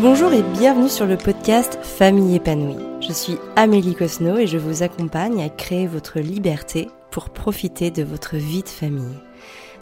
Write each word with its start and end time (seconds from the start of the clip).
Bonjour 0.00 0.32
et 0.32 0.42
bienvenue 0.42 0.88
sur 0.88 1.06
le 1.06 1.16
podcast 1.16 1.78
Famille 1.80 2.34
épanouie. 2.34 2.82
Je 3.00 3.12
suis 3.12 3.36
Amélie 3.54 3.94
Cosno 3.94 4.36
et 4.38 4.48
je 4.48 4.58
vous 4.58 4.82
accompagne 4.82 5.40
à 5.40 5.48
créer 5.48 5.86
votre 5.86 6.18
liberté 6.18 6.88
pour 7.12 7.30
profiter 7.30 7.92
de 7.92 8.02
votre 8.02 8.36
vie 8.36 8.64
de 8.64 8.68
famille. 8.68 9.16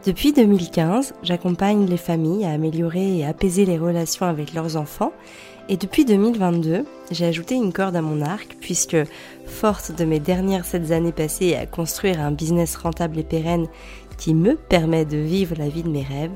Depuis 0.04 0.34
2015, 0.34 1.14
j'accompagne 1.22 1.86
les 1.86 1.96
familles 1.96 2.44
à 2.44 2.50
améliorer 2.50 3.18
et 3.18 3.24
apaiser 3.24 3.64
les 3.64 3.78
relations 3.78 4.26
avec 4.26 4.52
leurs 4.52 4.76
enfants 4.76 5.12
et 5.68 5.76
depuis 5.76 6.04
2022, 6.04 6.84
j'ai 7.12 7.24
ajouté 7.24 7.54
une 7.54 7.72
corde 7.72 7.96
à 7.96 8.02
mon 8.02 8.20
arc 8.20 8.56
puisque, 8.60 8.96
forte 9.46 9.92
de 9.96 10.04
mes 10.04 10.20
dernières 10.20 10.64
sept 10.64 10.90
années 10.90 11.12
passées 11.12 11.54
à 11.54 11.66
construire 11.66 12.20
un 12.20 12.32
business 12.32 12.76
rentable 12.76 13.18
et 13.18 13.24
pérenne 13.24 13.68
qui 14.18 14.34
me 14.34 14.56
permet 14.56 15.04
de 15.04 15.16
vivre 15.16 15.54
la 15.56 15.68
vie 15.68 15.82
de 15.82 15.88
mes 15.88 16.02
rêves, 16.02 16.32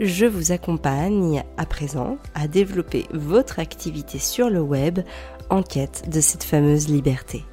je 0.00 0.24
vous 0.24 0.50
accompagne 0.50 1.44
à 1.58 1.66
présent 1.66 2.16
à 2.34 2.48
développer 2.48 3.04
votre 3.12 3.58
activité 3.58 4.18
sur 4.18 4.48
le 4.48 4.60
web 4.60 5.00
en 5.50 5.62
quête 5.62 6.08
de 6.08 6.22
cette 6.22 6.42
fameuse 6.42 6.88
liberté. 6.88 7.44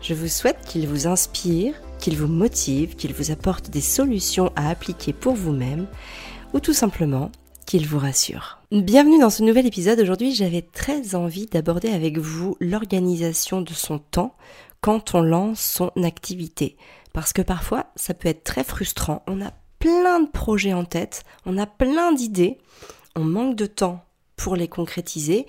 Je 0.00 0.14
vous 0.14 0.28
souhaite 0.28 0.64
qu'il 0.66 0.88
vous 0.88 1.06
inspire, 1.06 1.74
qu'il 1.98 2.16
vous 2.16 2.26
motive, 2.26 2.96
qu'il 2.96 3.12
vous 3.12 3.30
apporte 3.30 3.68
des 3.68 3.82
solutions 3.82 4.50
à 4.56 4.70
appliquer 4.70 5.12
pour 5.12 5.34
vous-même 5.34 5.86
ou 6.54 6.60
tout 6.60 6.72
simplement 6.72 7.30
qu'il 7.66 7.86
vous 7.86 7.98
rassure. 7.98 8.60
Bienvenue 8.72 9.20
dans 9.20 9.28
ce 9.28 9.42
nouvel 9.42 9.66
épisode. 9.66 10.00
Aujourd'hui, 10.00 10.34
j'avais 10.34 10.62
très 10.62 11.14
envie 11.14 11.46
d'aborder 11.46 11.90
avec 11.90 12.16
vous 12.16 12.56
l'organisation 12.60 13.60
de 13.60 13.74
son 13.74 13.98
temps 13.98 14.34
quand 14.80 15.14
on 15.14 15.20
lance 15.20 15.60
son 15.60 15.90
activité. 16.02 16.78
Parce 17.12 17.34
que 17.34 17.42
parfois, 17.42 17.86
ça 17.94 18.14
peut 18.14 18.28
être 18.28 18.44
très 18.44 18.64
frustrant. 18.64 19.22
On 19.26 19.42
a 19.42 19.52
plein 19.78 20.20
de 20.20 20.28
projets 20.28 20.74
en 20.74 20.84
tête, 20.84 21.24
on 21.46 21.58
a 21.58 21.66
plein 21.66 22.12
d'idées, 22.12 22.58
on 23.16 23.24
manque 23.24 23.56
de 23.56 23.66
temps 23.66 24.04
pour 24.36 24.56
les 24.56 24.68
concrétiser. 24.68 25.46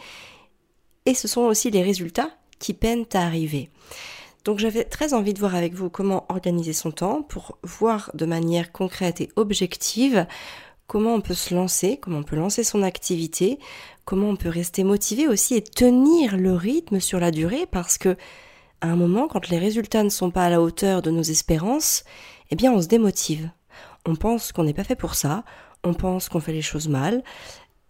Et 1.06 1.14
ce 1.14 1.28
sont 1.28 1.42
aussi 1.42 1.72
les 1.72 1.84
résultats 1.84 2.32
qui 2.60 2.74
peinent 2.74 3.06
à 3.14 3.26
arriver. 3.26 3.70
Donc 4.46 4.60
j'avais 4.60 4.84
très 4.84 5.14
envie 5.14 5.34
de 5.34 5.40
voir 5.40 5.56
avec 5.56 5.74
vous 5.74 5.90
comment 5.90 6.26
organiser 6.30 6.74
son 6.74 6.92
temps 6.92 7.22
pour 7.22 7.58
voir 7.64 8.12
de 8.14 8.26
manière 8.26 8.72
concrète 8.72 9.22
et 9.22 9.30
objective 9.36 10.26
comment 10.88 11.14
on 11.14 11.22
peut 11.22 11.36
se 11.36 11.54
lancer, 11.54 11.98
comment 11.98 12.20
on 12.20 12.24
peut 12.24 12.36
lancer 12.36 12.64
son 12.64 12.82
activité, 12.82 13.60
comment 14.06 14.30
on 14.30 14.36
peut 14.36 14.50
rester 14.50 14.84
motivé 14.84 15.28
aussi 15.28 15.56
et 15.56 15.62
tenir 15.62 16.36
le 16.36 16.54
rythme 16.54 17.00
sur 17.00 17.20
la 17.20 17.32
durée 17.32 17.68
parce 17.70 17.98
que 17.98 18.18
à 18.82 18.88
un 18.88 18.96
moment, 18.96 19.28
quand 19.28 19.50
les 19.50 19.60
résultats 19.60 20.04
ne 20.04 20.10
sont 20.10 20.32
pas 20.32 20.46
à 20.46 20.50
la 20.50 20.62
hauteur 20.62 21.02
de 21.02 21.12
nos 21.12 21.22
espérances, 21.22 22.06
eh 22.50 22.56
bien 22.56 22.72
on 22.72 22.82
se 22.82 22.88
démotive. 22.88 23.50
On 24.06 24.16
pense 24.16 24.52
qu'on 24.52 24.64
n'est 24.64 24.74
pas 24.74 24.84
fait 24.84 24.96
pour 24.96 25.16
ça, 25.16 25.44
on 25.84 25.94
pense 25.94 26.30
qu'on 26.30 26.40
fait 26.40 26.54
les 26.54 26.62
choses 26.62 26.88
mal, 26.88 27.24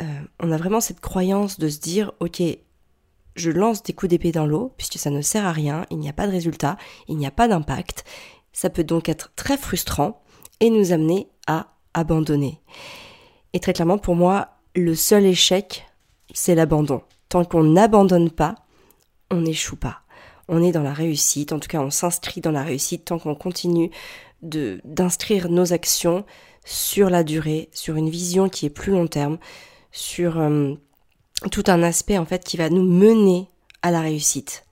euh, 0.01 0.05
on 0.39 0.51
a 0.51 0.57
vraiment 0.57 0.81
cette 0.81 0.99
croyance 0.99 1.59
de 1.59 1.69
se 1.69 1.79
dire 1.79 2.11
ok, 2.19 2.41
je 3.35 3.51
lance 3.51 3.83
des 3.83 3.93
coups 3.93 4.09
d'épée 4.09 4.31
dans 4.31 4.45
l'eau 4.45 4.73
puisque 4.77 4.97
ça 4.97 5.09
ne 5.09 5.21
sert 5.21 5.45
à 5.45 5.51
rien, 5.51 5.85
il 5.89 5.97
n'y 5.99 6.09
a 6.09 6.13
pas 6.13 6.27
de 6.27 6.31
résultat, 6.31 6.77
il 7.07 7.17
n'y 7.17 7.27
a 7.27 7.31
pas 7.31 7.47
d'impact. 7.47 8.03
Ça 8.53 8.69
peut 8.69 8.83
donc 8.83 9.09
être 9.09 9.31
très 9.35 9.57
frustrant 9.57 10.21
et 10.59 10.69
nous 10.69 10.91
amener 10.91 11.29
à 11.47 11.67
abandonner. 11.93 12.61
Et 13.53 13.59
très 13.59 13.73
clairement, 13.73 13.97
pour 13.97 14.15
moi, 14.15 14.49
le 14.75 14.95
seul 14.95 15.25
échec, 15.25 15.85
c'est 16.33 16.55
l'abandon. 16.55 17.01
Tant 17.29 17.45
qu'on 17.45 17.63
n'abandonne 17.63 18.29
pas, 18.29 18.55
on 19.31 19.41
n'échoue 19.41 19.75
pas. 19.75 20.01
On 20.49 20.63
est 20.63 20.71
dans 20.71 20.83
la 20.83 20.93
réussite, 20.93 21.53
en 21.53 21.59
tout 21.59 21.67
cas 21.67 21.79
on 21.79 21.91
s'inscrit 21.91 22.41
dans 22.41 22.51
la 22.51 22.63
réussite 22.63 23.05
tant 23.05 23.19
qu'on 23.19 23.35
continue 23.35 23.91
de 24.41 24.81
d'inscrire 24.83 25.49
nos 25.49 25.73
actions 25.73 26.25
sur 26.65 27.09
la 27.09 27.23
durée, 27.23 27.69
sur 27.71 27.95
une 27.95 28.09
vision 28.09 28.49
qui 28.49 28.65
est 28.65 28.71
plus 28.71 28.91
long 28.91 29.07
terme, 29.07 29.37
sur 29.91 30.39
euh, 30.39 30.73
tout 31.51 31.63
un 31.67 31.83
aspect 31.83 32.17
en 32.17 32.25
fait 32.25 32.43
qui 32.43 32.57
va 32.57 32.69
nous 32.69 32.83
mener 32.83 33.47
à 33.81 33.91
la 33.91 34.01
réussite. 34.01 34.65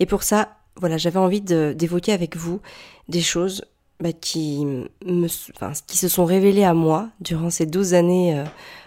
Et 0.00 0.06
pour 0.06 0.22
ça, 0.22 0.56
voilà, 0.76 0.96
j'avais 0.96 1.18
envie 1.18 1.40
d'évoquer 1.40 2.12
avec 2.12 2.36
vous 2.36 2.60
des 3.08 3.22
choses 3.22 3.64
bah, 4.00 4.12
qui, 4.12 4.64
me, 4.64 5.28
se 5.28 6.08
sont 6.08 6.24
révélées 6.24 6.64
à 6.64 6.74
moi 6.74 7.08
durant 7.20 7.50
ces 7.50 7.66
12 7.66 7.94
années 7.94 8.38
euh, 8.38 8.44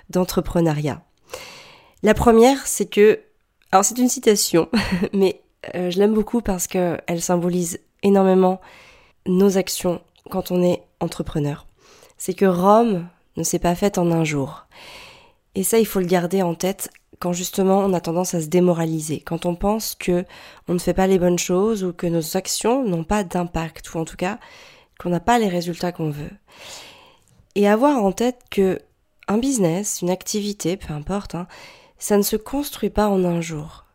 d'entrepreneuriat. 0.09 1.01
La 2.03 2.13
première, 2.13 2.65
c'est 2.67 2.85
que, 2.85 3.19
alors 3.71 3.83
c'est 3.83 3.97
une 3.97 4.09
citation, 4.09 4.69
mais 5.13 5.41
euh, 5.75 5.89
je 5.89 5.99
l'aime 5.99 6.13
beaucoup 6.13 6.41
parce 6.41 6.67
qu'elle 6.67 7.21
symbolise 7.21 7.79
énormément 8.03 8.61
nos 9.25 9.57
actions 9.57 10.01
quand 10.29 10.51
on 10.51 10.63
est 10.63 10.81
entrepreneur. 10.99 11.65
C'est 12.17 12.33
que 12.33 12.45
Rome 12.45 13.07
ne 13.37 13.43
s'est 13.43 13.59
pas 13.59 13.75
faite 13.75 13.97
en 13.97 14.11
un 14.11 14.23
jour. 14.23 14.65
Et 15.55 15.63
ça, 15.63 15.79
il 15.79 15.85
faut 15.85 15.99
le 15.99 16.05
garder 16.05 16.41
en 16.41 16.55
tête 16.55 16.89
quand 17.19 17.33
justement 17.33 17.79
on 17.79 17.93
a 17.93 17.99
tendance 17.99 18.33
à 18.33 18.41
se 18.41 18.47
démoraliser, 18.47 19.19
quand 19.19 19.45
on 19.45 19.55
pense 19.55 19.95
que 19.95 20.25
on 20.67 20.73
ne 20.73 20.79
fait 20.79 20.93
pas 20.93 21.07
les 21.07 21.19
bonnes 21.19 21.39
choses 21.39 21.83
ou 21.83 21.91
que 21.91 22.07
nos 22.07 22.37
actions 22.37 22.87
n'ont 22.87 23.03
pas 23.03 23.23
d'impact, 23.23 23.93
ou 23.93 23.99
en 23.99 24.05
tout 24.05 24.15
cas 24.15 24.39
qu'on 24.99 25.09
n'a 25.09 25.19
pas 25.19 25.39
les 25.39 25.49
résultats 25.49 25.91
qu'on 25.91 26.09
veut. 26.09 26.31
Et 27.55 27.67
avoir 27.67 27.97
en 28.03 28.11
tête 28.11 28.39
que 28.49 28.79
un 29.27 29.37
business, 29.37 30.01
une 30.01 30.09
activité, 30.09 30.77
peu 30.77 30.93
importe, 30.93 31.35
hein, 31.35 31.47
ça 31.97 32.17
ne 32.17 32.21
se 32.21 32.35
construit 32.35 32.89
pas 32.89 33.07
en 33.07 33.23
un 33.25 33.41
jour. 33.41 33.85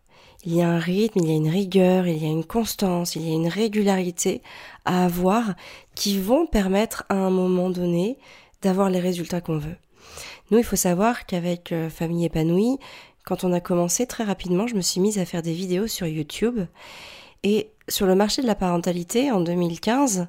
Il 0.46 0.54
y 0.54 0.62
a 0.62 0.68
un 0.68 0.78
rythme, 0.78 1.20
il 1.20 1.28
y 1.28 1.32
a 1.32 1.36
une 1.36 1.48
rigueur, 1.48 2.06
il 2.06 2.22
y 2.22 2.26
a 2.26 2.30
une 2.30 2.44
constance, 2.44 3.16
il 3.16 3.26
y 3.26 3.30
a 3.30 3.34
une 3.34 3.48
régularité 3.48 4.42
à 4.84 5.04
avoir 5.04 5.54
qui 5.94 6.18
vont 6.18 6.46
permettre 6.46 7.04
à 7.08 7.14
un 7.14 7.30
moment 7.30 7.70
donné 7.70 8.18
d'avoir 8.62 8.90
les 8.90 9.00
résultats 9.00 9.40
qu'on 9.40 9.58
veut. 9.58 9.76
Nous, 10.50 10.58
il 10.58 10.64
faut 10.64 10.76
savoir 10.76 11.26
qu'avec 11.26 11.72
euh, 11.72 11.88
Famille 11.88 12.26
épanouie, 12.26 12.78
quand 13.24 13.44
on 13.44 13.52
a 13.52 13.60
commencé 13.60 14.06
très 14.06 14.24
rapidement, 14.24 14.66
je 14.66 14.74
me 14.74 14.82
suis 14.82 15.00
mise 15.00 15.18
à 15.18 15.24
faire 15.24 15.42
des 15.42 15.54
vidéos 15.54 15.86
sur 15.86 16.06
YouTube. 16.06 16.60
Et 17.42 17.70
sur 17.88 18.06
le 18.06 18.14
marché 18.14 18.42
de 18.42 18.46
la 18.46 18.54
parentalité, 18.54 19.30
en 19.30 19.40
2015, 19.40 20.28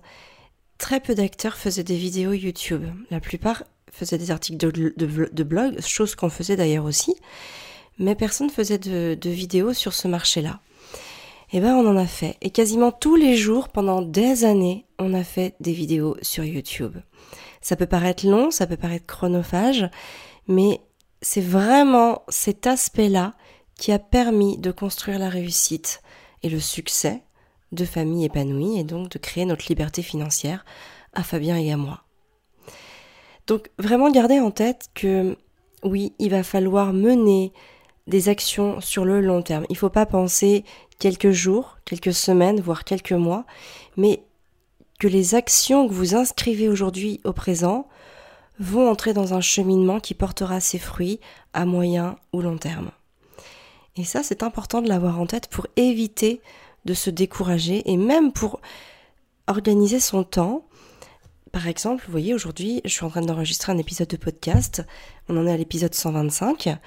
très 0.77 0.99
peu 0.99 1.15
d'acteurs 1.15 1.55
faisaient 1.55 1.83
des 1.83 1.97
vidéos 1.97 2.33
YouTube. 2.33 2.85
La 3.11 3.19
plupart 3.19 3.63
faisaient 3.91 4.17
des 4.17 4.31
articles 4.31 4.57
de, 4.57 5.43
blog, 5.43 5.79
chose 5.81 6.15
qu'on 6.15 6.29
faisait 6.29 6.55
d'ailleurs 6.55 6.85
aussi, 6.85 7.15
mais 7.97 8.15
personne 8.15 8.49
faisait 8.49 8.77
de, 8.77 9.17
de 9.19 9.29
vidéos 9.29 9.73
sur 9.73 9.93
ce 9.93 10.07
marché-là. 10.07 10.59
Eh 11.51 11.59
ben 11.59 11.75
on 11.75 11.87
en 11.87 11.97
a 11.97 12.07
fait. 12.07 12.37
Et 12.41 12.49
quasiment 12.49 12.91
tous 12.91 13.15
les 13.15 13.35
jours, 13.37 13.69
pendant 13.69 14.01
des 14.01 14.45
années, 14.45 14.85
on 14.99 15.13
a 15.13 15.23
fait 15.23 15.55
des 15.59 15.73
vidéos 15.73 16.17
sur 16.21 16.43
YouTube. 16.43 16.97
Ça 17.61 17.75
peut 17.75 17.85
paraître 17.85 18.27
long, 18.27 18.51
ça 18.51 18.67
peut 18.67 18.77
paraître 18.77 19.05
chronophage, 19.05 19.89
mais 20.47 20.81
c'est 21.21 21.41
vraiment 21.41 22.23
cet 22.29 22.67
aspect-là 22.67 23.33
qui 23.77 23.91
a 23.91 23.99
permis 23.99 24.57
de 24.57 24.71
construire 24.71 25.19
la 25.19 25.29
réussite 25.29 26.01
et 26.43 26.49
le 26.49 26.59
succès 26.59 27.23
de 27.71 27.85
famille 27.85 28.25
épanouie 28.25 28.79
et 28.79 28.83
donc 28.83 29.09
de 29.09 29.17
créer 29.17 29.45
notre 29.45 29.65
liberté 29.67 30.01
financière 30.01 30.65
à 31.13 31.23
Fabien 31.23 31.57
et 31.57 31.71
à 31.71 31.77
moi. 31.77 32.03
Donc 33.47 33.69
vraiment 33.77 34.11
garder 34.11 34.39
en 34.39 34.51
tête 34.51 34.89
que 34.93 35.37
oui, 35.83 36.13
il 36.19 36.31
va 36.31 36.43
falloir 36.43 36.93
mener 36.93 37.53
des 38.07 38.29
actions 38.29 38.81
sur 38.81 39.05
le 39.05 39.21
long 39.21 39.41
terme. 39.41 39.65
Il 39.69 39.73
ne 39.73 39.77
faut 39.77 39.89
pas 39.89 40.05
penser 40.05 40.63
quelques 40.99 41.31
jours, 41.31 41.77
quelques 41.85 42.13
semaines, 42.13 42.61
voire 42.61 42.83
quelques 42.83 43.11
mois, 43.11 43.45
mais 43.97 44.23
que 44.99 45.07
les 45.07 45.35
actions 45.35 45.87
que 45.87 45.93
vous 45.93 46.15
inscrivez 46.15 46.69
aujourd'hui 46.69 47.19
au 47.23 47.33
présent 47.33 47.87
vont 48.59 48.89
entrer 48.89 49.13
dans 49.13 49.33
un 49.33 49.41
cheminement 49.41 49.99
qui 49.99 50.13
portera 50.13 50.59
ses 50.59 50.79
fruits 50.79 51.19
à 51.53 51.65
moyen 51.65 52.17
ou 52.31 52.41
long 52.41 52.57
terme. 52.57 52.91
Et 53.97 54.03
ça, 54.03 54.23
c'est 54.23 54.43
important 54.43 54.81
de 54.81 54.87
l'avoir 54.87 55.19
en 55.19 55.25
tête 55.25 55.47
pour 55.47 55.67
éviter 55.75 56.41
de 56.85 56.93
se 56.93 57.09
décourager 57.09 57.89
et 57.89 57.97
même 57.97 58.31
pour 58.31 58.61
organiser 59.47 59.99
son 59.99 60.23
temps. 60.23 60.65
Par 61.51 61.67
exemple, 61.67 62.03
vous 62.05 62.11
voyez, 62.11 62.33
aujourd'hui, 62.33 62.81
je 62.85 62.89
suis 62.89 63.05
en 63.05 63.09
train 63.09 63.21
d'enregistrer 63.21 63.71
un 63.71 63.77
épisode 63.77 64.07
de 64.07 64.17
podcast. 64.17 64.83
On 65.29 65.37
en 65.37 65.47
est 65.47 65.51
à 65.51 65.57
l'épisode 65.57 65.93
125. 65.93 66.77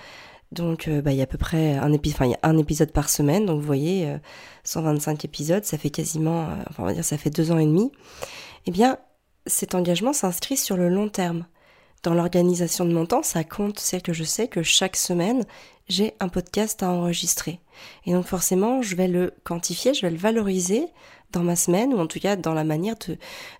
Donc, 0.52 0.88
euh, 0.88 1.02
bah, 1.02 1.12
il 1.12 1.18
y 1.18 1.20
a 1.20 1.24
à 1.24 1.26
peu 1.26 1.38
près 1.38 1.76
un, 1.76 1.92
épisode 1.92 2.92
par 2.92 3.10
semaine. 3.10 3.46
Donc, 3.46 3.60
vous 3.60 3.66
voyez, 3.66 4.16
125 4.64 5.12
euh, 5.12 5.18
épisodes, 5.24 5.64
ça 5.64 5.76
fait 5.76 5.90
quasiment, 5.90 6.42
euh, 6.42 6.54
enfin, 6.70 6.82
on 6.82 6.86
va 6.86 6.94
dire, 6.94 7.04
ça 7.04 7.18
fait 7.18 7.30
deux 7.30 7.52
ans 7.52 7.58
et 7.58 7.66
demi. 7.66 7.92
Eh 8.66 8.70
bien, 8.70 8.98
cet 9.46 9.74
engagement 9.74 10.12
s'inscrit 10.12 10.56
sur 10.56 10.76
le 10.76 10.88
long 10.88 11.08
terme. 11.08 11.46
Dans 12.02 12.14
l'organisation 12.14 12.84
de 12.84 12.92
mon 12.92 13.06
temps, 13.06 13.22
ça 13.22 13.44
compte, 13.44 13.80
c'est 13.80 14.00
que 14.00 14.12
je 14.12 14.24
sais 14.24 14.46
que 14.46 14.62
chaque 14.62 14.96
semaine, 14.96 15.44
j'ai 15.88 16.14
un 16.20 16.28
podcast 16.28 16.82
à 16.82 16.90
enregistrer. 16.90 17.60
Et 18.06 18.12
donc 18.12 18.26
forcément, 18.26 18.82
je 18.82 18.94
vais 18.94 19.08
le 19.08 19.34
quantifier, 19.42 19.94
je 19.94 20.02
vais 20.02 20.10
le 20.10 20.16
valoriser 20.16 20.86
dans 21.32 21.42
ma 21.42 21.56
semaine, 21.56 21.92
ou 21.92 21.98
en 21.98 22.06
tout 22.06 22.20
cas 22.20 22.36
dans 22.36 22.54
la 22.54 22.64
manière 22.64 22.94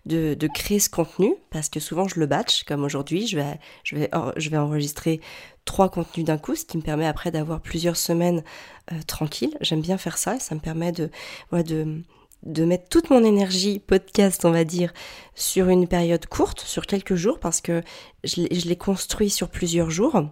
de, 0.06 0.34
de, 0.34 0.46
créer 0.46 0.78
ce 0.78 0.88
contenu, 0.88 1.34
parce 1.50 1.68
que 1.68 1.80
souvent 1.80 2.08
je 2.08 2.18
le 2.18 2.26
batch, 2.26 2.64
comme 2.64 2.84
aujourd'hui, 2.84 3.26
je 3.26 3.36
vais, 3.36 3.58
je, 3.84 3.96
vais, 3.96 4.10
je 4.36 4.50
vais 4.50 4.56
enregistrer 4.56 5.20
trois 5.68 5.90
contenus 5.90 6.24
d'un 6.24 6.38
coup, 6.38 6.56
ce 6.56 6.64
qui 6.64 6.78
me 6.78 6.82
permet 6.82 7.06
après 7.06 7.30
d'avoir 7.30 7.60
plusieurs 7.60 7.98
semaines 7.98 8.42
euh, 8.90 8.96
tranquilles. 9.06 9.54
J'aime 9.60 9.82
bien 9.82 9.98
faire 9.98 10.16
ça, 10.16 10.38
ça 10.38 10.54
me 10.54 10.60
permet 10.60 10.92
de, 10.92 11.10
de, 11.52 12.02
de 12.42 12.64
mettre 12.64 12.88
toute 12.88 13.10
mon 13.10 13.22
énergie 13.22 13.78
podcast, 13.78 14.46
on 14.46 14.50
va 14.50 14.64
dire, 14.64 14.94
sur 15.34 15.68
une 15.68 15.86
période 15.86 16.24
courte, 16.24 16.60
sur 16.62 16.86
quelques 16.86 17.16
jours, 17.16 17.38
parce 17.38 17.60
que 17.60 17.82
je 18.24 18.66
l'ai 18.66 18.76
construit 18.76 19.28
sur 19.28 19.50
plusieurs 19.50 19.90
jours. 19.90 20.22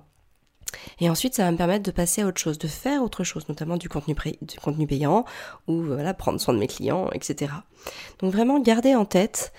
Et 1.01 1.11
ensuite, 1.11 1.35
ça 1.35 1.45
va 1.45 1.53
me 1.53 1.59
permettre 1.59 1.85
de 1.85 1.91
passer 1.91 2.23
à 2.23 2.27
autre 2.27 2.41
chose, 2.41 2.57
de 2.57 2.67
faire 2.67 3.03
autre 3.03 3.23
chose, 3.23 3.47
notamment 3.51 3.77
du 3.77 3.91
contenu, 3.91 4.17
du 4.41 4.59
contenu 4.59 4.87
payant 4.87 5.27
ou 5.69 5.83
voilà, 5.83 6.15
prendre 6.15 6.41
soin 6.41 6.55
de 6.55 6.59
mes 6.59 6.67
clients, 6.67 7.11
etc. 7.13 7.53
Donc 8.21 8.33
vraiment, 8.33 8.59
gardez 8.59 8.95
en 8.95 9.05
tête 9.05 9.53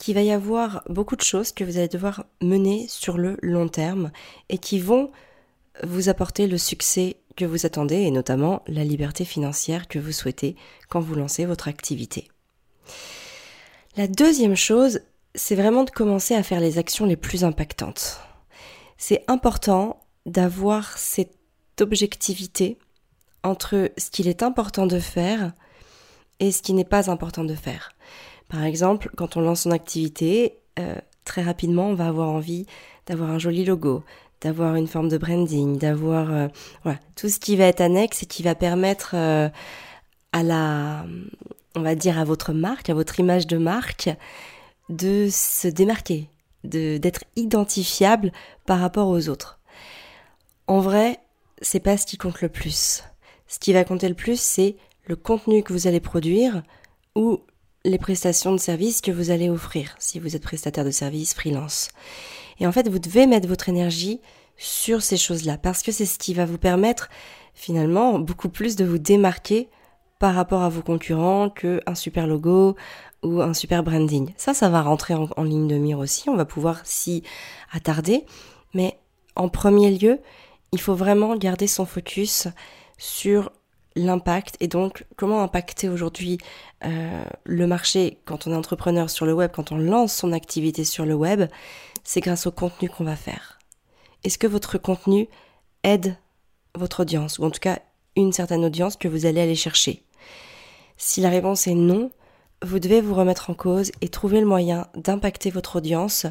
qu'il 0.00 0.14
va 0.14 0.22
y 0.22 0.32
avoir 0.32 0.82
beaucoup 0.88 1.14
de 1.14 1.22
choses 1.22 1.52
que 1.52 1.62
vous 1.62 1.76
allez 1.76 1.88
devoir 1.88 2.24
mener 2.40 2.86
sur 2.88 3.18
le 3.18 3.36
long 3.42 3.68
terme 3.68 4.10
et 4.48 4.56
qui 4.56 4.80
vont 4.80 5.12
vous 5.84 6.08
apporter 6.08 6.46
le 6.46 6.58
succès 6.58 7.16
que 7.36 7.44
vous 7.44 7.66
attendez 7.66 7.96
et 7.96 8.10
notamment 8.10 8.62
la 8.66 8.82
liberté 8.82 9.24
financière 9.24 9.88
que 9.88 9.98
vous 9.98 10.12
souhaitez 10.12 10.56
quand 10.88 11.00
vous 11.00 11.14
lancez 11.14 11.44
votre 11.44 11.68
activité. 11.68 12.28
La 13.96 14.08
deuxième 14.08 14.56
chose, 14.56 15.00
c'est 15.34 15.54
vraiment 15.54 15.84
de 15.84 15.90
commencer 15.90 16.34
à 16.34 16.42
faire 16.42 16.60
les 16.60 16.78
actions 16.78 17.04
les 17.04 17.16
plus 17.16 17.44
impactantes. 17.44 18.20
C'est 18.96 19.24
important 19.28 20.00
d'avoir 20.24 20.96
cette 20.96 21.36
objectivité 21.80 22.78
entre 23.42 23.90
ce 23.98 24.10
qu'il 24.10 24.28
est 24.28 24.42
important 24.42 24.86
de 24.86 24.98
faire 24.98 25.52
et 26.40 26.52
ce 26.52 26.62
qui 26.62 26.72
n'est 26.72 26.84
pas 26.84 27.10
important 27.10 27.44
de 27.44 27.54
faire. 27.54 27.92
Par 28.50 28.64
exemple, 28.64 29.10
quand 29.16 29.36
on 29.36 29.40
lance 29.40 29.62
son 29.62 29.70
activité, 29.70 30.58
euh, 30.78 30.96
très 31.24 31.42
rapidement, 31.42 31.86
on 31.86 31.94
va 31.94 32.08
avoir 32.08 32.28
envie 32.28 32.66
d'avoir 33.06 33.30
un 33.30 33.38
joli 33.38 33.64
logo, 33.64 34.02
d'avoir 34.40 34.74
une 34.74 34.88
forme 34.88 35.08
de 35.08 35.18
branding, 35.18 35.78
d'avoir 35.78 36.32
euh, 36.32 36.48
voilà, 36.82 36.98
tout 37.14 37.28
ce 37.28 37.38
qui 37.38 37.54
va 37.54 37.66
être 37.66 37.80
annexe 37.80 38.24
et 38.24 38.26
qui 38.26 38.42
va 38.42 38.56
permettre 38.56 39.12
euh, 39.14 39.48
à 40.32 40.42
la, 40.42 41.06
on 41.76 41.80
va 41.80 41.94
dire 41.94 42.18
à 42.18 42.24
votre 42.24 42.52
marque, 42.52 42.90
à 42.90 42.94
votre 42.94 43.20
image 43.20 43.46
de 43.46 43.56
marque, 43.56 44.10
de 44.88 45.28
se 45.30 45.68
démarquer, 45.68 46.28
d'être 46.64 47.22
identifiable 47.36 48.32
par 48.66 48.80
rapport 48.80 49.08
aux 49.08 49.28
autres. 49.28 49.60
En 50.66 50.80
vrai, 50.80 51.20
c'est 51.62 51.80
pas 51.80 51.96
ce 51.96 52.04
qui 52.04 52.18
compte 52.18 52.42
le 52.42 52.48
plus. 52.48 53.04
Ce 53.46 53.60
qui 53.60 53.72
va 53.72 53.84
compter 53.84 54.08
le 54.08 54.14
plus, 54.14 54.40
c'est 54.40 54.76
le 55.06 55.14
contenu 55.14 55.62
que 55.62 55.72
vous 55.72 55.86
allez 55.86 56.00
produire 56.00 56.62
ou 57.14 57.40
les 57.84 57.98
prestations 57.98 58.52
de 58.52 58.58
services 58.58 59.00
que 59.00 59.10
vous 59.10 59.30
allez 59.30 59.48
offrir 59.48 59.94
si 59.98 60.18
vous 60.18 60.36
êtes 60.36 60.42
prestataire 60.42 60.84
de 60.84 60.90
services 60.90 61.34
freelance. 61.34 61.88
Et 62.58 62.66
en 62.66 62.72
fait, 62.72 62.88
vous 62.88 62.98
devez 62.98 63.26
mettre 63.26 63.48
votre 63.48 63.68
énergie 63.68 64.20
sur 64.56 65.02
ces 65.02 65.16
choses-là 65.16 65.56
parce 65.56 65.82
que 65.82 65.92
c'est 65.92 66.06
ce 66.06 66.18
qui 66.18 66.34
va 66.34 66.44
vous 66.44 66.58
permettre 66.58 67.08
finalement 67.54 68.18
beaucoup 68.18 68.50
plus 68.50 68.76
de 68.76 68.84
vous 68.84 68.98
démarquer 68.98 69.68
par 70.18 70.34
rapport 70.34 70.62
à 70.62 70.68
vos 70.68 70.82
concurrents 70.82 71.48
qu'un 71.48 71.94
super 71.94 72.26
logo 72.26 72.76
ou 73.22 73.40
un 73.40 73.54
super 73.54 73.82
branding. 73.82 74.32
Ça, 74.36 74.52
ça 74.52 74.68
va 74.68 74.82
rentrer 74.82 75.14
en, 75.14 75.42
ligne 75.42 75.66
de 75.66 75.76
mire 75.76 75.98
aussi. 75.98 76.28
On 76.28 76.36
va 76.36 76.44
pouvoir 76.44 76.80
s'y 76.84 77.22
attarder. 77.72 78.24
Mais 78.74 78.98
en 79.34 79.48
premier 79.48 79.90
lieu, 79.90 80.18
il 80.72 80.80
faut 80.80 80.94
vraiment 80.94 81.34
garder 81.36 81.66
son 81.66 81.86
focus 81.86 82.48
sur 82.98 83.50
l'impact 83.96 84.56
et 84.60 84.68
donc 84.68 85.04
comment 85.16 85.42
impacter 85.42 85.88
aujourd'hui 85.88 86.38
euh, 86.84 87.24
le 87.44 87.66
marché 87.66 88.18
quand 88.24 88.46
on 88.46 88.52
est 88.52 88.56
entrepreneur 88.56 89.10
sur 89.10 89.26
le 89.26 89.32
web, 89.32 89.50
quand 89.52 89.72
on 89.72 89.78
lance 89.78 90.14
son 90.14 90.32
activité 90.32 90.84
sur 90.84 91.04
le 91.04 91.14
web, 91.14 91.44
c'est 92.04 92.20
grâce 92.20 92.46
au 92.46 92.52
contenu 92.52 92.88
qu'on 92.88 93.04
va 93.04 93.16
faire. 93.16 93.58
Est-ce 94.24 94.38
que 94.38 94.46
votre 94.46 94.78
contenu 94.78 95.28
aide 95.82 96.16
votre 96.76 97.00
audience 97.00 97.38
ou 97.38 97.44
en 97.44 97.50
tout 97.50 97.60
cas 97.60 97.80
une 98.16 98.32
certaine 98.32 98.64
audience 98.64 98.96
que 98.96 99.08
vous 99.08 99.26
allez 99.26 99.40
aller 99.40 99.54
chercher? 99.54 100.04
Si 100.96 101.20
la 101.20 101.30
réponse 101.30 101.66
est 101.66 101.74
non, 101.74 102.10
vous 102.62 102.78
devez 102.78 103.00
vous 103.00 103.14
remettre 103.14 103.50
en 103.50 103.54
cause 103.54 103.90
et 104.00 104.08
trouver 104.08 104.40
le 104.40 104.46
moyen 104.46 104.86
d'impacter 104.94 105.50
votre 105.50 105.76
audience 105.76 106.26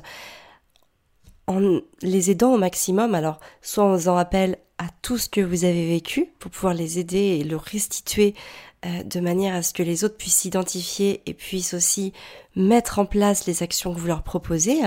en 1.50 1.82
les 2.02 2.32
aidant 2.32 2.54
au 2.54 2.58
maximum. 2.58 3.16
Alors, 3.16 3.40
soit 3.62 3.84
en 3.84 3.96
faisant 3.96 4.18
appel 4.18 4.58
à 4.78 4.86
tout 5.02 5.18
ce 5.18 5.28
que 5.28 5.42
vous 5.42 5.66
avez 5.66 5.90
vécu 5.90 6.32
pour 6.40 6.52
pouvoir 6.52 6.74
les 6.74 7.00
aider 7.00 7.40
et 7.40 7.44
le 7.44 7.58
restituer 7.58 8.36
euh, 8.86 9.04
de 9.04 9.20
manière 9.20 9.56
à 9.56 9.62
ce 9.62 9.74
que 9.74 9.84
les 9.84 10.06
autres 10.06 10.16
puissent 10.16 10.38
s'identifier 10.38 11.22
et 11.26 11.34
puissent 11.34 11.74
aussi 11.74 12.14
mettre 12.56 13.00
en 13.00 13.06
place 13.06 13.46
les 13.48 13.64
actions 13.64 13.94
que 13.94 14.00
vous 14.00 14.08
leur 14.08 14.24
proposez. 14.24 14.80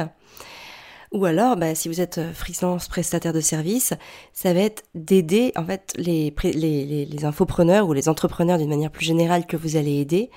Ou 1.11 1.27
alors, 1.27 1.57
bah, 1.57 1.75
si 1.75 1.89
vous 1.89 2.01
êtes 2.01 2.19
euh, 2.19 2.33
freelance 2.33 2.89
prestataire 2.89 3.35
de 3.35 3.41
service, 3.41 3.93
ça 4.33 4.55
va 4.55 4.61
être 4.61 4.85
d'aider 4.95 5.53
en 5.57 5.67
fait 5.67 5.93
les, 5.97 6.33
les, 6.45 7.05
les 7.05 7.25
infopreneurs 7.25 7.89
ou 7.89 7.93
les 7.93 8.09
entrepreneurs 8.09 8.57
d'une 8.57 8.71
manière 8.71 8.93
plus 8.93 9.05
générale 9.05 9.47
que 9.47 9.57
vous 9.57 9.77
allez 9.77 9.99
aider 9.99 10.31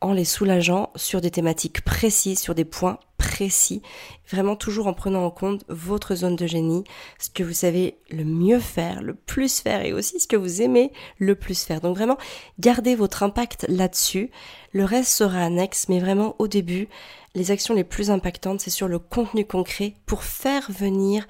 en 0.00 0.12
les 0.12 0.24
soulageant 0.24 0.90
sur 0.96 1.20
des 1.20 1.30
thématiques 1.30 1.82
précises, 1.82 2.40
sur 2.40 2.54
des 2.54 2.64
points 2.64 2.98
précis, 3.38 3.82
vraiment 4.28 4.56
toujours 4.56 4.88
en 4.88 4.94
prenant 4.94 5.24
en 5.24 5.30
compte 5.30 5.64
votre 5.68 6.16
zone 6.16 6.34
de 6.34 6.48
génie, 6.48 6.82
ce 7.20 7.30
que 7.30 7.44
vous 7.44 7.52
savez 7.52 7.96
le 8.10 8.24
mieux 8.24 8.58
faire, 8.58 9.00
le 9.00 9.14
plus 9.14 9.60
faire 9.60 9.84
et 9.84 9.92
aussi 9.92 10.18
ce 10.18 10.26
que 10.26 10.34
vous 10.34 10.60
aimez 10.60 10.92
le 11.18 11.36
plus 11.36 11.62
faire. 11.62 11.80
Donc 11.80 11.96
vraiment, 11.96 12.18
gardez 12.58 12.96
votre 12.96 13.22
impact 13.22 13.64
là-dessus. 13.68 14.32
Le 14.72 14.84
reste 14.84 15.12
sera 15.12 15.44
annexe, 15.44 15.88
mais 15.88 16.00
vraiment 16.00 16.34
au 16.40 16.48
début, 16.48 16.88
les 17.36 17.52
actions 17.52 17.74
les 17.74 17.84
plus 17.84 18.10
impactantes, 18.10 18.60
c'est 18.60 18.70
sur 18.70 18.88
le 18.88 18.98
contenu 18.98 19.44
concret 19.44 19.94
pour 20.04 20.24
faire 20.24 20.68
venir 20.72 21.24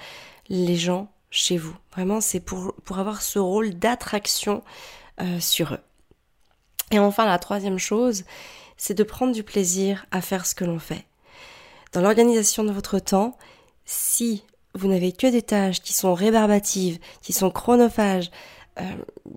les 0.49 0.77
gens 0.77 1.13
chez 1.31 1.59
vous. 1.59 1.77
Vraiment, 1.93 2.23
c'est 2.23 2.41
pour, 2.41 2.73
pour 2.87 2.99
avoir 3.01 3.21
ce 3.21 3.39
rôle 3.39 3.75
d'attraction 3.75 4.63
euh, 5.21 5.41
sur 5.41 5.75
eux. 5.75 5.81
Et 6.91 6.99
enfin, 6.99 7.27
la 7.27 7.39
troisième 7.39 7.79
chose, 7.79 8.25
c'est 8.79 8.95
de 8.95 9.03
prendre 9.03 9.35
du 9.35 9.43
plaisir 9.43 10.07
à 10.11 10.23
faire 10.23 10.47
ce 10.47 10.55
que 10.55 10.65
l'on 10.65 10.79
fait. 10.79 11.05
Dans 11.93 12.01
l'organisation 12.01 12.65
de 12.65 12.73
votre 12.73 12.99
temps, 12.99 13.37
si 13.85 14.45
vous 14.75 14.89
n'avez 14.89 15.13
que 15.13 15.27
des 15.27 15.43
tâches 15.43 15.81
qui 15.81 15.93
sont 15.93 16.15
rébarbatives, 16.15 16.99
qui 17.23 17.33
sont 17.33 17.51
chronophages, 17.51 18.31
euh, 18.81 18.85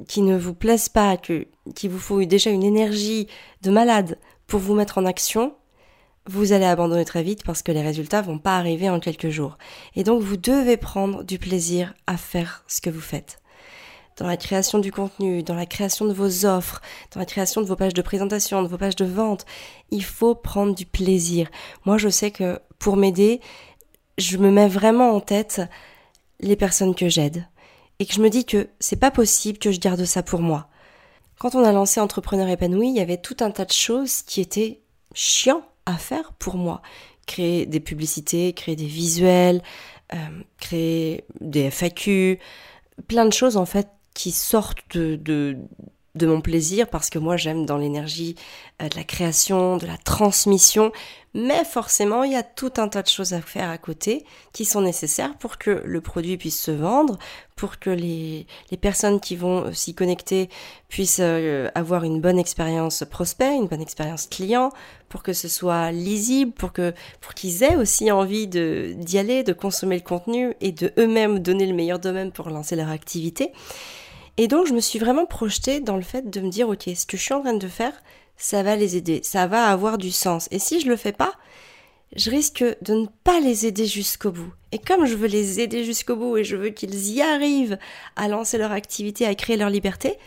qui 0.08 0.22
ne 0.22 0.38
vous 0.38 0.54
plaisent 0.54 0.90
pas, 0.90 1.18
que, 1.18 1.48
qu'il 1.76 1.90
vous 1.90 2.00
faut 2.00 2.24
déjà 2.26 2.50
une 2.50 2.64
énergie 2.64 3.28
de 3.62 3.72
malade 3.72 4.20
pour 4.48 4.60
vous 4.60 4.76
mettre 4.76 4.98
en 4.98 5.06
action, 5.06 5.56
vous 6.28 6.54
allez 6.54 6.66
abandonner 6.66 7.06
très 7.06 7.24
vite 7.24 7.44
parce 7.44 7.64
que 7.64 7.72
les 7.72 7.82
résultats 7.82 8.22
vont 8.22 8.38
pas 8.38 8.58
arriver 8.58 8.90
en 8.90 9.00
quelques 9.00 9.30
jours. 9.30 9.58
Et 9.96 10.04
donc 10.04 10.22
vous 10.22 10.38
devez 10.38 10.78
prendre 10.78 11.24
du 11.24 11.40
plaisir 11.40 11.94
à 12.06 12.18
faire 12.18 12.64
ce 12.68 12.82
que 12.82 12.90
vous 12.90 13.02
faites 13.02 13.41
dans 14.22 14.28
la 14.28 14.38
création 14.38 14.78
du 14.78 14.92
contenu, 14.92 15.42
dans 15.42 15.56
la 15.56 15.66
création 15.66 16.06
de 16.06 16.14
vos 16.14 16.46
offres, 16.46 16.80
dans 17.12 17.20
la 17.20 17.26
création 17.26 17.62
de 17.62 17.66
vos 17.66 17.76
pages 17.76 17.96
de 17.96 18.04
présentation, 18.04 18.62
de 18.62 18.68
vos 18.68 18.78
pages 18.78 18.96
de 18.96 19.06
vente. 19.06 19.48
Il 19.90 20.04
faut 20.04 20.36
prendre 20.36 20.76
du 20.76 20.86
plaisir. 20.86 21.50
Moi, 21.86 21.98
je 21.98 22.08
sais 22.08 22.30
que 22.30 22.60
pour 22.78 22.98
m'aider, 22.98 23.42
je 24.20 24.38
me 24.38 24.52
mets 24.52 24.68
vraiment 24.68 25.16
en 25.16 25.22
tête 25.22 25.62
les 26.40 26.56
personnes 26.56 26.94
que 26.94 27.10
j'aide 27.10 27.48
et 27.98 28.06
que 28.06 28.14
je 28.14 28.22
me 28.22 28.30
dis 28.30 28.46
que 28.46 28.70
c'est 28.80 28.96
pas 28.96 29.10
possible 29.10 29.58
que 29.58 29.72
je 29.72 29.80
garde 29.80 30.06
ça 30.06 30.22
pour 30.22 30.42
moi. 30.42 30.68
Quand 31.40 31.56
on 31.56 31.64
a 31.64 31.72
lancé 31.72 32.00
Entrepreneur 32.00 32.48
épanoui, 32.48 32.90
il 32.90 32.96
y 32.96 33.02
avait 33.02 33.18
tout 33.18 33.38
un 33.40 33.50
tas 33.50 33.66
de 33.66 33.72
choses 33.72 34.22
qui 34.22 34.40
étaient 34.40 34.82
chiants 35.16 35.64
à 35.88 35.98
faire 35.98 36.34
pour 36.34 36.58
moi. 36.58 36.84
Créer 37.26 37.66
des 37.66 37.80
publicités, 37.80 38.54
créer 38.54 38.76
des 38.76 38.86
visuels, 38.86 39.64
euh, 40.14 40.18
créer 40.60 41.26
des 41.40 41.72
FAQ, 41.72 42.38
plein 43.08 43.26
de 43.26 43.34
choses 43.34 43.58
en 43.58 43.66
fait 43.66 43.88
qui 44.14 44.32
sortent 44.32 44.98
de, 44.98 45.16
de, 46.16 46.26
mon 46.26 46.42
plaisir 46.42 46.90
parce 46.90 47.10
que 47.10 47.20
moi 47.20 47.38
j'aime 47.38 47.66
dans 47.66 47.78
l'énergie 47.78 48.36
euh, 48.82 48.90
de 48.90 48.96
la 48.96 49.04
création, 49.04 49.78
de 49.78 49.88
la 49.88 49.98
transmission, 49.98 50.92
mais 51.34 51.64
forcément 51.64 52.24
il 52.24 52.34
y 52.34 52.36
a 52.36 52.44
tout 52.44 52.74
un 52.78 52.88
tas 52.88 53.02
de 53.02 53.08
choses 53.08 53.34
à 53.34 53.42
faire 53.42 53.70
à 53.70 53.78
côté 53.78 54.26
qui 54.54 54.66
sont 54.66 54.82
nécessaires 54.82 55.38
pour 55.38 55.58
que 55.58 55.82
le 55.86 56.02
produit 56.02 56.38
puisse 56.38 56.60
se 56.60 56.72
vendre, 56.72 57.18
pour 57.56 57.80
que 57.80 57.90
les, 57.90 58.46
les 58.72 58.78
personnes 58.78 59.20
qui 59.20 59.36
vont 59.36 59.66
euh, 59.66 59.72
s'y 59.72 59.94
connecter 59.96 60.50
puissent 60.90 61.22
euh, 61.22 61.70
avoir 61.76 62.04
une 62.04 62.20
bonne 62.20 62.40
expérience 62.40 63.04
prospect, 63.10 63.56
une 63.56 63.68
bonne 63.68 63.82
expérience 63.82 64.28
client, 64.28 64.72
pour 65.08 65.24
que 65.24 65.34
ce 65.34 65.48
soit 65.48 65.92
lisible, 65.92 66.52
pour 66.52 66.74
que 66.74 66.94
pour 67.20 67.34
qu'ils 67.34 67.64
aient 67.64 67.76
aussi 67.76 68.12
envie 68.12 68.48
d'y 68.48 69.18
aller, 69.18 69.44
de 69.44 69.54
consommer 69.54 69.96
le 69.96 70.04
contenu 70.04 70.54
et 70.60 70.72
de 70.72 70.92
eux-mêmes 70.98 71.40
donner 71.40 71.66
le 71.66 71.74
meilleur 71.74 72.00
d'eux-mêmes 72.00 72.32
pour 72.32 72.50
lancer 72.50 72.76
leur 72.76 72.90
activité. 72.90 73.52
Et 74.38 74.48
donc, 74.48 74.68
je 74.68 74.74
me 74.74 74.80
suis 74.80 75.00
vraiment 75.00 75.26
projetée 75.26 75.80
dans 75.80 75.98
le 75.98 76.02
fait 76.02 76.30
de 76.30 76.42
me 76.42 76.50
dire, 76.50 76.70
ok, 76.70 76.90
ce 76.96 77.06
que 77.06 77.18
je 77.18 77.22
suis 77.22 77.34
en 77.34 77.42
train 77.42 77.54
de 77.54 77.68
faire, 77.68 77.94
ça 78.38 78.64
va 78.64 78.76
les 78.76 78.96
aider, 78.96 79.22
ça 79.24 79.48
va 79.48 79.68
avoir 79.68 79.98
du 79.98 80.12
sens. 80.12 80.48
Et 80.52 80.60
si 80.60 80.80
je 80.80 80.88
le 80.88 80.96
fais 80.96 81.12
pas, 81.12 81.34
je 82.16 82.30
risque 82.30 82.64
de 82.82 82.94
ne 82.94 83.06
pas 83.24 83.40
les 83.40 83.66
aider 83.66 83.86
jusqu'au 83.86 84.32
bout. 84.32 84.52
Et 84.72 84.80
comme 84.80 85.06
je 85.06 85.16
veux 85.16 85.28
les 85.28 85.60
aider 85.60 85.84
jusqu'au 85.84 86.16
bout 86.16 86.38
et 86.38 86.44
je 86.44 86.56
veux 86.56 86.70
qu'ils 86.70 87.12
y 87.12 87.22
arrivent 87.22 87.78
à 88.16 88.28
lancer 88.28 88.58
leur 88.58 88.72
activité, 88.72 89.26
à 89.26 89.36
créer 89.36 89.58
leur 89.58 89.70
liberté, 89.70 90.18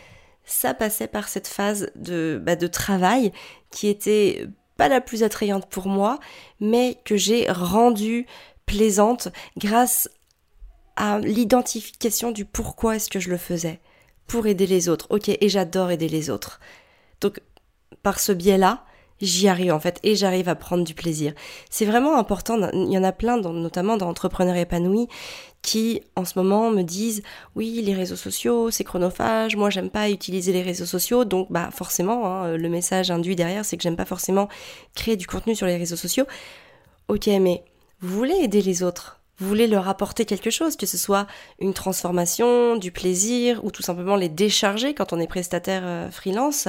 ça 0.45 0.73
passait 0.73 1.07
par 1.07 1.27
cette 1.27 1.47
phase 1.47 1.91
de, 1.95 2.41
bah, 2.41 2.55
de 2.55 2.67
travail 2.67 3.31
qui 3.71 3.87
était 3.87 4.47
pas 4.77 4.87
la 4.87 5.01
plus 5.01 5.23
attrayante 5.23 5.67
pour 5.67 5.87
moi, 5.87 6.19
mais 6.59 6.97
que 7.05 7.17
j'ai 7.17 7.49
rendue 7.49 8.25
plaisante 8.65 9.29
grâce 9.57 10.09
à 10.95 11.19
l'identification 11.19 12.31
du 12.31 12.45
pourquoi 12.45 12.95
est-ce 12.95 13.09
que 13.09 13.19
je 13.19 13.29
le 13.29 13.37
faisais 13.37 13.79
pour 14.27 14.47
aider 14.47 14.67
les 14.67 14.89
autres. 14.89 15.07
Ok, 15.09 15.29
et 15.29 15.49
j'adore 15.49 15.91
aider 15.91 16.09
les 16.09 16.29
autres. 16.29 16.59
Donc, 17.21 17.39
par 18.03 18.19
ce 18.19 18.31
biais-là, 18.31 18.85
j'y 19.21 19.47
arrive 19.47 19.73
en 19.73 19.79
fait 19.79 19.99
et 20.03 20.15
j'arrive 20.15 20.49
à 20.49 20.55
prendre 20.55 20.83
du 20.83 20.93
plaisir. 20.93 21.33
C'est 21.69 21.85
vraiment 21.85 22.17
important, 22.17 22.69
il 22.73 22.91
y 22.91 22.97
en 22.97 23.03
a 23.03 23.11
plein, 23.11 23.37
notamment 23.37 23.97
d'entrepreneurs 23.97 24.55
épanouis, 24.55 25.07
qui 25.61 26.01
en 26.15 26.25
ce 26.25 26.37
moment 26.37 26.69
me 26.69 26.83
disent 26.83 27.23
oui 27.55 27.81
les 27.81 27.93
réseaux 27.93 28.15
sociaux 28.15 28.69
c'est 28.69 28.83
chronophage, 28.83 29.55
moi 29.55 29.69
j'aime 29.69 29.89
pas 29.89 30.09
utiliser 30.09 30.53
les 30.53 30.61
réseaux 30.61 30.85
sociaux, 30.85 31.25
donc 31.25 31.51
bah 31.51 31.69
forcément 31.71 32.27
hein, 32.27 32.55
le 32.55 32.69
message 32.69 33.09
induit 33.09 33.35
derrière 33.35 33.65
c'est 33.65 33.75
que 33.75 33.81
j'aime 33.81 33.95
pas 33.95 34.05
forcément 34.05 34.47
créer 34.95 35.15
du 35.15 35.25
contenu 35.25 35.55
sur 35.55 35.65
les 35.65 35.77
réseaux 35.77 35.95
sociaux. 35.95 36.25
Ok 37.07 37.27
mais 37.27 37.63
vous 37.99 38.15
voulez 38.15 38.35
aider 38.35 38.61
les 38.61 38.83
autres, 38.83 39.21
vous 39.37 39.47
voulez 39.47 39.67
leur 39.67 39.87
apporter 39.89 40.25
quelque 40.25 40.49
chose, 40.49 40.77
que 40.77 40.85
ce 40.85 40.97
soit 40.97 41.27
une 41.59 41.73
transformation, 41.73 42.77
du 42.77 42.91
plaisir 42.91 43.63
ou 43.65 43.71
tout 43.71 43.83
simplement 43.83 44.15
les 44.15 44.29
décharger 44.29 44.93
quand 44.93 45.13
on 45.13 45.19
est 45.19 45.27
prestataire 45.27 45.83
euh, 45.83 46.09
freelance, 46.09 46.67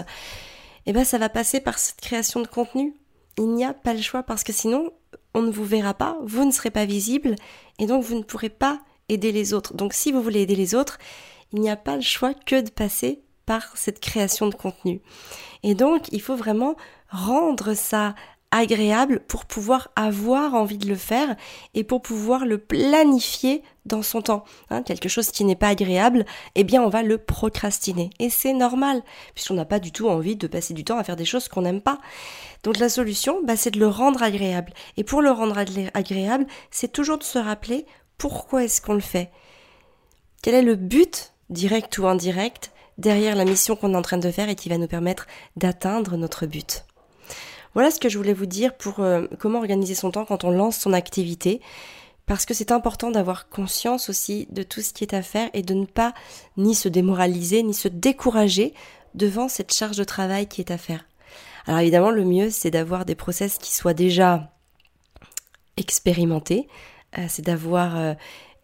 eh 0.87 0.92
ben 0.92 1.04
ça 1.04 1.18
va 1.18 1.28
passer 1.28 1.61
par 1.61 1.78
cette 1.78 2.00
création 2.00 2.40
de 2.40 2.46
contenu. 2.46 2.94
Il 3.38 3.52
n'y 3.52 3.64
a 3.64 3.75
pas 3.75 3.94
le 3.94 4.02
choix 4.02 4.23
parce 4.23 4.44
que 4.44 4.52
sinon 4.52 4.92
on 5.35 5.42
ne 5.42 5.50
vous 5.50 5.64
verra 5.64 5.94
pas, 5.94 6.16
vous 6.23 6.44
ne 6.44 6.50
serez 6.50 6.70
pas 6.70 6.87
visible 6.87 7.37
et 7.78 7.87
donc 7.87 8.02
vous 8.02 8.16
ne 8.16 8.23
pourrez 8.23 8.49
pas 8.49 8.80
aider 9.08 9.32
les 9.32 9.52
autres. 9.52 9.75
Donc 9.75 9.92
si 9.92 10.11
vous 10.11 10.23
voulez 10.23 10.40
aider 10.42 10.56
les 10.56 10.75
autres, 10.75 10.99
il 11.52 11.61
n'y 11.61 11.70
a 11.70 11.76
pas 11.76 11.96
le 11.96 12.02
choix 12.02 12.35
que 12.35 12.61
de 12.61 12.70
passer 12.70 13.23
par 13.44 13.76
cette 13.76 14.00
création 14.00 14.49
de 14.49 14.54
contenu. 14.54 15.00
Et 15.62 15.75
donc 15.75 16.08
il 16.11 16.20
faut 16.20 16.37
vraiment 16.37 16.76
rendre 17.11 17.75
ça 17.75 18.14
agréable 18.50 19.21
pour 19.29 19.45
pouvoir 19.45 19.91
avoir 19.97 20.55
envie 20.55 20.79
de 20.79 20.88
le 20.88 20.97
faire 20.97 21.37
et 21.75 21.85
pour 21.85 22.03
pouvoir 22.03 22.47
le 22.47 22.59
planifier 22.59 23.62
dans 23.85 24.03
son 24.03 24.23
temps. 24.23 24.45
Hein, 24.71 24.83
quelque 24.83 25.09
chose 25.09 25.31
qui 25.31 25.45
n'est 25.45 25.57
pas 25.57 25.69
agréable, 25.69 26.25
eh 26.55 26.65
bien 26.65 26.83
on 26.83 26.88
va 26.88 27.03
le 27.03 27.19
procrastiner. 27.19 28.11
Et 28.19 28.31
c'est 28.31 28.53
normal, 28.53 29.03
puisqu'on 29.35 29.55
n'a 29.55 29.65
pas 29.65 29.79
du 29.79 29.93
tout 29.93 30.09
envie 30.09 30.37
de 30.37 30.47
passer 30.47 30.75
du 30.75 30.85
temps 30.85 30.99
à 30.99 31.05
faire 31.05 31.17
des 31.17 31.25
choses 31.25 31.49
qu'on 31.49 31.62
n'aime 31.62 31.81
pas. 31.81 31.99
Donc 32.62 32.79
la 32.79 32.88
solution, 32.88 33.41
bah, 33.45 33.57
c'est 33.57 33.71
de 33.71 33.79
le 33.79 33.88
rendre 33.88 34.23
agréable. 34.23 34.73
Et 34.97 35.05
pour 35.05 35.23
le 35.23 35.31
rendre 35.31 35.57
agréable, 35.59 36.47
c'est 36.71 36.93
toujours 36.93 37.19
de 37.19 37.25
se 37.25 37.38
rappeler 37.38 37.87
pourquoi 38.19 38.65
est-ce 38.65 38.81
qu'on 38.81 38.95
le 38.95 39.00
fait. 39.00 39.31
Quel 40.43 40.55
est 40.55 40.62
le 40.62 40.76
but, 40.76 41.33
direct 41.50 41.97
ou 41.99 42.07
indirect, 42.07 42.73
derrière 42.99 43.37
la 43.37 43.45
mission 43.45 43.76
qu'on 43.76 43.93
est 43.95 43.97
en 43.97 44.03
train 44.03 44.19
de 44.19 44.31
faire 44.31 44.49
et 44.49 44.55
qui 44.55 44.69
va 44.69 44.79
nous 44.79 44.88
permettre 44.88 45.26
d'atteindre 45.57 46.17
notre 46.17 46.47
but? 46.47 46.85
Voilà 47.76 47.90
ce 47.90 48.00
que 48.00 48.09
je 48.09 48.16
voulais 48.16 48.33
vous 48.33 48.47
dire 48.47 48.75
pour 48.75 49.00
euh, 49.00 49.26
comment 49.38 49.59
organiser 49.59 49.95
son 49.95 50.11
temps 50.11 50.25
quand 50.25 50.45
on 50.45 50.50
lance 50.50 50.78
son 50.78 50.95
activité. 50.95 51.61
Parce 52.25 52.47
que 52.47 52.54
c'est 52.54 52.73
important 52.73 53.11
d'avoir 53.11 53.50
conscience 53.50 54.09
aussi 54.09 54.49
de 54.50 54.62
tout 54.62 54.80
ce 54.80 54.95
qui 54.95 55.04
est 55.04 55.12
à 55.12 55.21
faire 55.21 55.50
et 55.52 55.61
de 55.61 55.75
ne 55.75 55.85
pas 55.85 56.14
ni 56.56 56.75
se 56.75 56.88
démoraliser, 56.88 57.62
ni 57.62 57.75
se 57.75 57.88
décourager 57.88 58.73
devant 59.14 59.50
cette 59.50 59.75
charge 59.75 59.99
de 59.99 60.04
travail 60.04 60.47
qui 60.47 60.62
est 60.62 60.71
à 60.71 60.78
faire. 60.78 61.04
Alors 61.66 61.80
évidemment, 61.80 62.11
le 62.11 62.25
mieux, 62.25 62.49
c'est 62.49 62.71
d'avoir 62.71 63.04
des 63.04 63.14
process 63.14 63.59
qui 63.59 63.75
soient 63.75 63.92
déjà 63.92 64.50
expérimentés, 65.76 66.68
euh, 67.18 67.26
c'est 67.28 67.45
d'avoir 67.45 67.99
euh, 67.99 68.14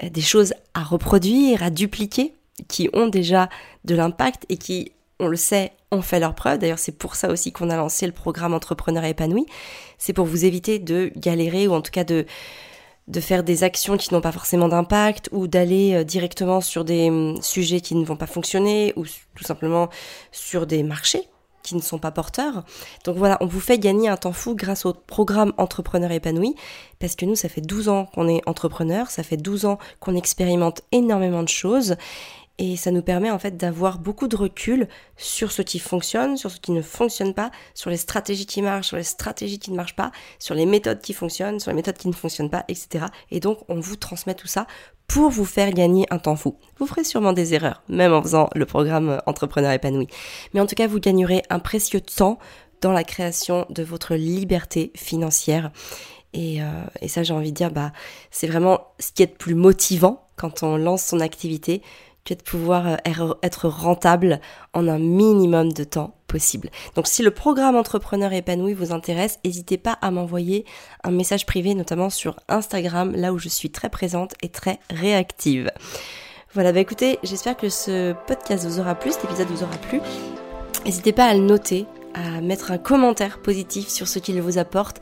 des 0.03 0.23
choses 0.23 0.55
à 0.73 0.83
reproduire, 0.83 1.63
à 1.63 1.69
dupliquer, 1.69 2.35
qui 2.67 2.89
ont 2.95 3.09
déjà 3.09 3.51
de 3.85 3.95
l'impact 3.95 4.47
et 4.49 4.57
qui 4.57 4.93
on 5.23 5.29
le 5.29 5.37
sait, 5.37 5.73
ont 5.91 6.03
fait 6.03 6.21
leur 6.21 6.35
preuve. 6.35 6.59
D'ailleurs, 6.59 6.79
c'est 6.79 6.97
pour 6.97 7.15
ça 7.15 7.31
aussi 7.31 7.53
qu'on 7.53 7.71
a 7.71 7.77
lancé 7.77 8.07
le 8.07 8.13
programme 8.13 8.55
Entrepreneur 8.55 9.05
épanoui. 9.05 9.47
C'est 9.99 10.13
pour 10.13 10.27
vous 10.27 10.45
éviter 10.45 10.79
de 10.79 11.13
galérer 11.17 11.69
ou 11.69 11.73
en 11.73 11.81
tout 11.81 11.91
cas 11.91 12.05
de, 12.05 12.27
de 13.09 13.21
faire 13.21 13.43
des 13.43 13.65
actions 13.65 13.97
qui 13.97 14.13
n'ont 14.13 14.21
pas 14.21 14.33
forcément 14.33 14.69
d'impact 14.69 15.29
ou 15.33 15.47
d'aller 15.47 15.95
euh, 15.95 16.05
directement 16.05 16.61
sur 16.61 16.85
des 16.85 17.09
hum, 17.09 17.41
sujets 17.43 17.81
qui 17.81 17.95
ne 17.95 18.05
vont 18.05 18.17
pas 18.17 18.27
fonctionner 18.27 18.93
ou 18.97 19.05
tout 19.35 19.45
simplement 19.45 19.89
sur 20.31 20.67
des 20.67 20.83
marchés 20.83 21.29
qui 21.63 21.77
ne 21.77 21.81
sont 21.81 21.99
pas 21.99 22.11
porteurs. 22.11 22.65
Donc 23.05 23.17
voilà, 23.17 23.39
on 23.41 23.47
vous 23.47 23.61
fait 23.61 23.79
gagner 23.79 24.09
un 24.09 24.17
temps 24.17 24.33
fou 24.33 24.55
grâce 24.55 24.85
au 24.85 24.93
programme 24.93 25.53
Entrepreneur 25.59 26.11
épanoui, 26.11 26.57
parce 26.99 27.15
que 27.15 27.25
nous, 27.25 27.37
ça 27.37 27.49
fait 27.49 27.61
12 27.61 27.89
ans 27.89 28.07
qu'on 28.07 28.29
est 28.29 28.41
entrepreneur, 28.47 29.11
ça 29.11 29.23
fait 29.23 29.37
12 29.37 29.67
ans 29.67 29.79
qu'on 30.01 30.17
expérimente 30.17 30.83
énormément 30.91 31.43
de 31.45 31.49
choses, 31.49 31.97
et 32.63 32.77
ça 32.77 32.93
nous 32.93 33.03
permet 33.03 33.29
en 33.33 33.41
fait 33.41 33.57
d'avoir 33.57 33.99
beaucoup 33.99 34.29
de 34.29 34.37
recul 34.37 34.87
sur 35.17 35.51
ce 35.51 35.63
qui 35.63 35.81
fonctionne, 35.81 36.37
sur 36.37 36.49
ce 36.49 36.61
qui 36.61 36.71
ne 36.71 36.81
fonctionne 36.81 37.35
pas, 37.35 37.51
sur 37.75 37.91
les 37.91 37.97
stratégies 37.97 38.47
qui 38.47 38.63
marchent, 38.63 38.87
sur 38.87 38.97
les 38.97 39.03
stratégies 39.03 39.59
qui 39.59 39.73
ne 39.73 39.77
marchent 39.77 39.97
pas, 39.97 40.13
sur 40.39 40.55
les 40.55 40.65
méthodes 40.65 41.01
qui 41.01 41.13
fonctionnent, 41.13 41.59
sur 41.59 41.73
les 41.73 41.75
méthodes 41.75 41.99
qui 41.99 42.07
ne 42.07 42.13
fonctionnent 42.13 42.51
pas, 42.51 42.65
etc. 42.69 43.07
Et 43.33 43.41
donc 43.41 43.59
on 43.69 43.81
vous 43.81 43.97
transmet 43.97 44.35
tout 44.35 44.47
ça 44.47 44.69
pour 45.09 45.29
vous 45.29 45.45
faire 45.45 45.73
gagner 45.73 46.07
un 46.11 46.19
temps 46.19 46.37
fou. 46.37 46.57
Vous 46.79 46.87
ferez 46.87 47.03
sûrement 47.03 47.33
des 47.33 47.53
erreurs, 47.53 47.83
même 47.89 48.13
en 48.13 48.23
faisant 48.23 48.49
le 48.55 48.65
programme 48.65 49.21
Entrepreneur 49.27 49.73
épanoui. 49.73 50.07
Mais 50.55 50.61
en 50.61 50.67
tout 50.67 50.77
cas, 50.77 50.87
vous 50.87 51.01
gagnerez 51.01 51.43
un 51.51 51.59
précieux 51.59 52.01
temps 52.01 52.39
dans 52.81 52.93
la 52.93 53.03
création 53.03 53.67
de 53.71 53.83
votre 53.83 54.15
liberté 54.15 54.93
financière. 54.95 55.73
Et, 56.33 56.63
euh, 56.63 56.67
et 57.01 57.09
ça, 57.09 57.25
j'ai 57.25 57.35
envie 57.35 57.51
de 57.51 57.57
dire, 57.57 57.73
bah, 57.73 57.91
c'est 58.31 58.47
vraiment 58.47 58.87
ce 59.01 59.11
qui 59.11 59.25
est 59.25 59.33
le 59.33 59.37
plus 59.37 59.57
motivant 59.57 60.29
quand 60.37 60.63
on 60.63 60.77
lance 60.77 61.03
son 61.03 61.19
activité 61.19 61.83
que 62.25 62.35
de 62.35 62.43
pouvoir 62.43 62.87
euh, 62.87 62.97
er, 63.05 63.17
être 63.43 63.69
rentable 63.69 64.41
en 64.73 64.89
un 64.89 64.99
minimum 64.99 65.73
de 65.73 65.85
temps 65.85 66.15
possible. 66.27 66.71
Donc 66.95 67.07
si 67.07 67.23
le 67.23 67.31
programme 67.31 67.77
Entrepreneur 67.77 68.33
épanoui 68.33 68.75
vous 68.75 68.93
intéresse, 68.93 69.39
n'hésitez 69.45 69.77
pas 69.77 69.99
à 70.01 70.11
m'envoyer 70.11 70.65
un 71.05 71.11
message 71.11 71.47
privé, 71.47 71.75
notamment 71.75 72.11
sur 72.11 72.37
Instagram, 72.49 73.13
là 73.15 73.33
où 73.33 73.39
je 73.39 73.49
suis 73.49 73.71
très 73.71 73.91
présente 73.91 74.35
et 74.43 74.49
très 74.49 74.79
réactive. 74.91 75.71
Voilà, 76.55 76.73
bah 76.73 76.81
écoutez, 76.81 77.19
j'espère 77.23 77.57
que 77.57 77.69
ce 77.69 78.15
podcast 78.27 78.67
vous 78.67 78.79
aura 78.79 78.95
plu, 78.95 79.13
cet 79.13 79.25
épisode 79.25 79.49
vous 79.49 79.63
aura 79.63 79.77
plu. 79.79 80.01
N'hésitez 80.85 81.13
pas 81.13 81.25
à 81.25 81.35
le 81.35 81.41
noter, 81.41 81.87
à 82.15 82.41
mettre 82.41 82.73
un 82.73 82.79
commentaire 82.79 83.41
positif 83.41 83.89
sur 83.89 84.09
ce 84.09 84.19
qu'il 84.19 84.41
vous 84.43 84.59
apporte 84.59 85.01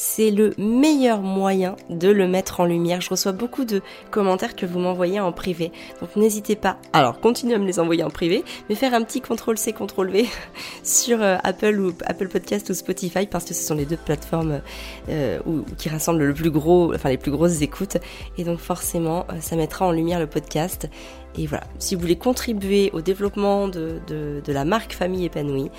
c'est 0.00 0.30
le 0.30 0.54
meilleur 0.56 1.20
moyen 1.20 1.76
de 1.90 2.08
le 2.08 2.26
mettre 2.26 2.60
en 2.60 2.64
lumière. 2.64 3.02
Je 3.02 3.10
reçois 3.10 3.32
beaucoup 3.32 3.66
de 3.66 3.82
commentaires 4.10 4.56
que 4.56 4.64
vous 4.64 4.78
m'envoyez 4.78 5.20
en 5.20 5.30
privé. 5.30 5.72
Donc 6.00 6.16
n'hésitez 6.16 6.56
pas, 6.56 6.78
alors 6.94 7.20
continuez 7.20 7.54
à 7.54 7.58
me 7.58 7.66
les 7.66 7.78
envoyer 7.78 8.02
en 8.02 8.08
privé, 8.08 8.42
mais 8.70 8.76
faire 8.76 8.94
un 8.94 9.02
petit 9.02 9.20
CTRL 9.20 9.58
C, 9.58 9.74
CTRL 9.74 10.10
V 10.10 10.26
sur 10.82 11.20
euh, 11.20 11.36
Apple 11.44 11.78
ou 11.78 11.92
Apple 12.06 12.28
Podcast 12.28 12.70
ou 12.70 12.74
Spotify 12.74 13.26
parce 13.26 13.44
que 13.44 13.52
ce 13.52 13.62
sont 13.62 13.74
les 13.74 13.84
deux 13.84 13.98
plateformes 13.98 14.62
euh, 15.10 15.38
qui 15.76 15.90
rassemblent 15.90 16.24
le 16.24 16.32
plus 16.32 16.50
gros, 16.50 16.94
enfin 16.94 17.10
les 17.10 17.18
plus 17.18 17.30
grosses 17.30 17.60
écoutes. 17.60 17.98
Et 18.38 18.44
donc 18.44 18.58
forcément, 18.58 19.26
euh, 19.30 19.34
ça 19.40 19.54
mettra 19.54 19.86
en 19.86 19.92
lumière 19.92 20.18
le 20.18 20.26
podcast. 20.26 20.88
Et 21.36 21.46
voilà, 21.46 21.64
si 21.78 21.94
vous 21.94 22.00
voulez 22.00 22.16
contribuer 22.16 22.90
au 22.92 23.00
développement 23.00 23.68
de, 23.68 24.00
la 24.46 24.64
marque 24.64 24.92
Famille 24.92 25.24
épanouie, 25.24 25.70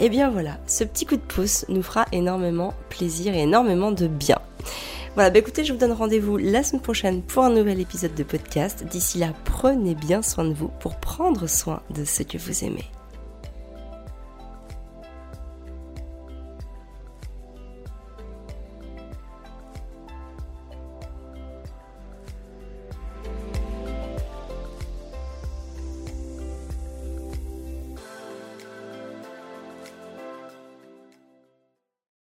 eh 0.00 0.08
bien 0.08 0.30
voilà, 0.30 0.58
ce 0.66 0.84
petit 0.84 1.06
coup 1.06 1.16
de 1.16 1.20
pouce 1.20 1.64
nous 1.68 1.82
fera 1.82 2.06
énormément 2.12 2.74
plaisir 2.88 3.34
et 3.34 3.42
énormément 3.42 3.92
de 3.92 4.06
bien. 4.06 4.38
Voilà, 5.14 5.30
bah 5.30 5.38
écoutez, 5.38 5.64
je 5.64 5.72
vous 5.72 5.78
donne 5.78 5.92
rendez-vous 5.92 6.36
la 6.36 6.62
semaine 6.62 6.82
prochaine 6.82 7.22
pour 7.22 7.44
un 7.44 7.50
nouvel 7.50 7.80
épisode 7.80 8.14
de 8.14 8.22
podcast. 8.22 8.84
D'ici 8.84 9.18
là, 9.18 9.32
prenez 9.44 9.94
bien 9.94 10.20
soin 10.20 10.44
de 10.44 10.52
vous 10.52 10.68
pour 10.80 10.96
prendre 10.96 11.46
soin 11.46 11.82
de 11.94 12.04
ce 12.04 12.22
que 12.22 12.36
vous 12.36 12.64
aimez. 12.64 12.84